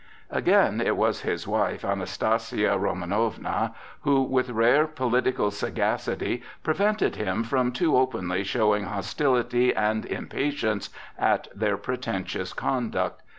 [0.31, 7.71] Again it was his wife, Anastasia Romanowna, who with rare political sagacity prevented him from
[7.71, 13.21] too openly showing hostility and impatience at their pretentious conduct.